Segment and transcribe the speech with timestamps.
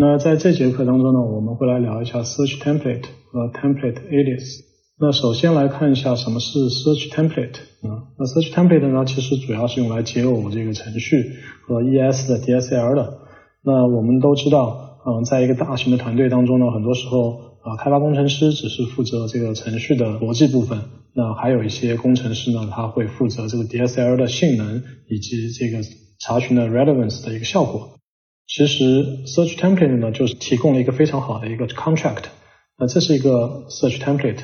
[0.00, 4.60] 那在这节课当中呢，我们会来聊一下 search template 和 template alias。
[4.98, 8.08] 那首先来看一下什么是 search template 啊？
[8.18, 11.34] 那 search template 呢，其实主要是用来解耦这个程序
[11.66, 13.18] 和 ES 的 DSL 的。
[13.62, 20.78] 那我们都知道，嗯，在一个大型的团队当中呢，很多时候啊，开发工程师只是负责这个程序的逻辑部分，
[21.14, 25.84] 那还有一些工程师呢，他会负责这个 DSL 的性能以及这个
[26.18, 27.99] 查询的 relevance 的一个效果。
[28.46, 32.24] 其实 search template 呢，就是提供了一个非常好的一个 contract。
[32.78, 34.40] 那这是一个 search template，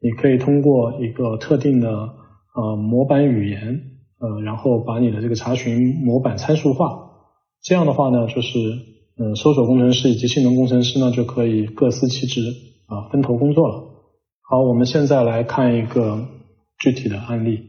[0.00, 3.80] 你可以通过一个特定的呃模板语言，
[4.18, 7.10] 呃，然后把你的这个查询模板参数化。
[7.62, 8.58] 这样的话呢，就是
[9.18, 12.40] 嗯，搜索工程师以及性能工程师呢，就可以各司其职
[12.86, 13.84] 啊，分头工作了。
[14.42, 16.26] 好，我们现在来看一个
[16.78, 17.60] 具体的案例。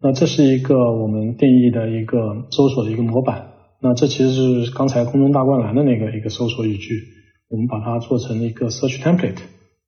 [0.00, 3.53] 那这是一个我们定义的一个搜索的一个模板。
[3.86, 7.02] 那这其实是刚才空中大灌篮的那个一个搜索语句，
[7.50, 9.36] 我们把它做成一个 search template。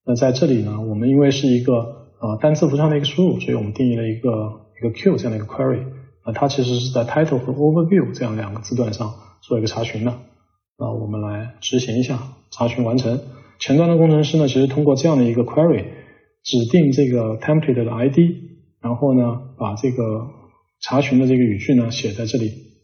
[0.04, 1.72] 那在这里呢，我们因为是一个
[2.20, 5.80] 呃单字符串的一个输入，所以我们定义了一个一个 q 这样的一个 query。
[6.24, 10.12] 啊，它其实是在 title 和 overview 这样两个字段上做一个查询的。
[10.78, 12.18] 那我们来执行一下，
[12.50, 13.18] 查询完成。
[13.58, 15.84] 前端的工程师呢，其实通过这样的一个 query
[16.42, 18.18] 指定这个 template 的 ID，
[18.82, 20.28] 然后呢，把这个
[20.82, 22.75] 查询的这个语句呢写在这里。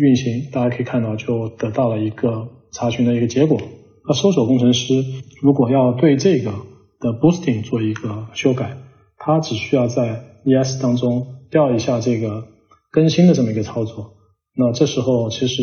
[0.00, 3.60] 运行，大家可以看到就得到了一个查询的一个结果。
[4.08, 4.94] 那搜索工程师
[5.42, 6.50] 如果要对这个
[6.98, 8.76] 的 boosting 做一个修改，
[9.18, 12.44] 他只需要在 ES 当中调一下这个
[12.90, 14.14] 更新的这么一个操作。
[14.56, 15.62] 那这时候其实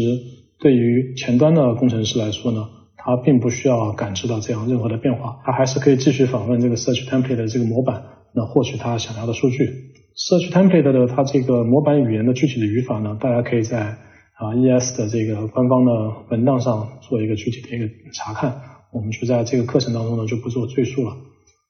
[0.59, 9.69] 对于前端的工程师来说呢，他并不需要感知到这样任何的变化，他还是可以继续访问这个 search template 的这个模板，那获取他想要的数据。
[10.15, 13.97] search template 的它这个模板语言的具体的语法呢，大家可以在
[14.39, 15.91] 啊，ES 的这个官方的
[16.31, 18.61] 文档上做一个具体的一个查看，
[18.93, 21.17] 我们就在这个课程当中呢就不做赘述了。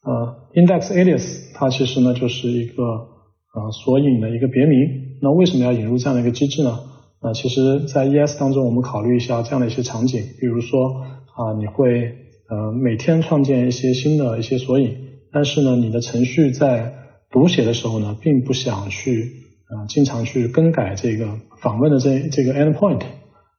[0.03, 5.17] 呃，index alias 它其实呢就是一个呃索引的一个别名。
[5.19, 6.79] 那为什么要引入这样的一个机制呢？
[7.21, 11.01] 啊，其实在 ES 当中我们考虑一下这样的一些场景，比如说
[11.35, 12.13] 啊你会
[12.49, 14.95] 呃每天创建一些新的一些索引，
[15.33, 16.93] 但是呢你的程序在
[17.31, 19.37] 读写的时候呢并不想去。
[19.69, 21.27] 啊，经常去更改这个
[21.61, 23.01] 访问的这这个 endpoint，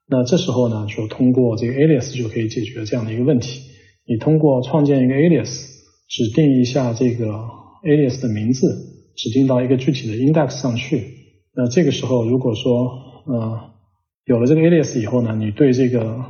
[0.07, 3.63] 那这时候呢，就通过这个 alias 就可以解决这样的一个问题。
[4.07, 5.67] 你通过创建一个 alias，
[6.09, 7.27] 指定一下这个
[7.85, 8.67] alias 的名字，
[9.17, 11.15] 指定到一个具体的 index 上去。
[11.55, 12.89] 那这个时候，如果说
[13.27, 13.71] 呃
[14.25, 16.25] 有了这个 alias 以后呢，你对这个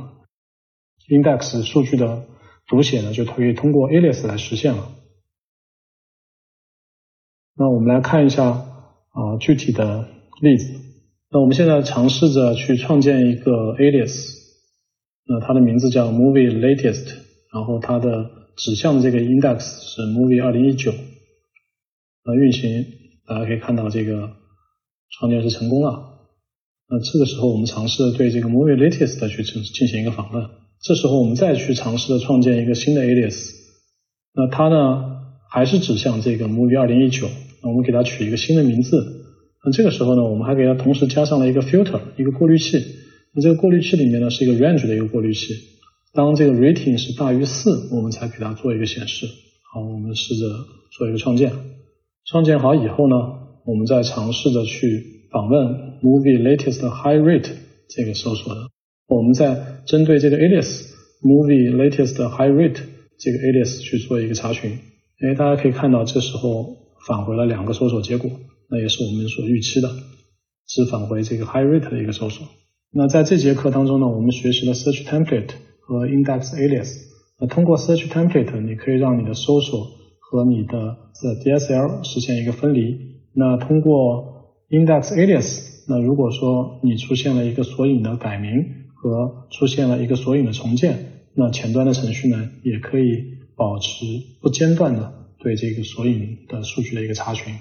[1.09, 2.25] index 数据的
[2.67, 4.91] 读写呢，就可以通过 alias 来实现了。
[7.55, 8.67] 那我们来看一下。
[9.13, 10.07] 啊，具体的
[10.41, 10.73] 例子。
[11.33, 14.33] 那我们现在尝试着去创建一个 alias，
[15.25, 17.05] 那它的名字叫 movie latest，
[17.53, 20.93] 然后它的指向的这个 index 是 movie 二零一九。
[22.25, 22.85] 那运行，
[23.25, 24.29] 大家可以看到这个
[25.09, 26.03] 创建是成功了。
[26.89, 30.45] 那这个时候我们尝试对这个 movie latest 去进进行一个访问。
[30.81, 33.51] 这时候我们再去尝试的创建一个新的 alias，
[34.33, 37.29] 那它呢还是指向这个 movie 二零一九。
[37.63, 39.20] 那我们给它取一个新的名字，
[39.63, 42.83] 那这个时候呢，我们还给它同时加上了一个 filter，一个过滤器。
[43.33, 45.53] 那这个过滤器里面呢是一个 range 的一个过滤器，
[46.13, 49.27] 当这个 rating 是大于四，我们才给它做一个显示。
[49.71, 50.47] 好，我们试着
[50.97, 51.51] 做一个创建。
[52.25, 53.15] 创建好以后呢，
[53.65, 55.65] 我们再尝试着去访问
[56.01, 57.51] movie latest high rate
[57.87, 58.61] 这个搜索的。
[59.07, 60.85] 我们再针对这个 alias
[61.21, 62.79] movie latest high rate
[63.19, 64.71] 这个 alias 去做一个查询。
[65.19, 66.77] 哎，大家可以看到这时候。
[67.07, 68.29] 返回了两个搜索结果，
[68.71, 69.89] 那也是我们所预期的，
[70.65, 72.47] 是返回这个 high rate 的一个搜索。
[72.93, 75.49] 那在这节课当中呢，我们学习了 search template
[75.81, 76.95] 和 index alias。
[77.37, 82.97] 那通过 search template，你可以让你的搜索和你的这 DSL 实现一个分离。
[83.33, 88.65] 那通过 index alias，那如果说你出现了一个索引的改名
[88.95, 93.03] 和出现了一个索引的重建，那前端的程序呢也可以
[93.57, 94.05] 保持
[94.41, 95.13] 不间断的。
[95.39, 97.55] 对这个索引的数据的一个查询。